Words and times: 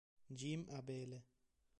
Jim 0.39 0.65
Abele 0.77 1.21